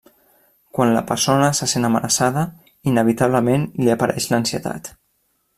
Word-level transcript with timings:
Quan 0.77 0.93
la 0.95 1.03
persona 1.11 1.49
se 1.59 1.67
sent 1.75 1.85
amenaçada, 1.91 2.47
inevitablement 2.95 3.71
li 3.85 3.95
apareix 3.97 4.31
l'ansietat. 4.33 4.95